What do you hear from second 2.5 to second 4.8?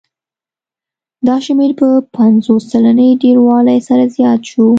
سلنې ډېروالي سره زیات شو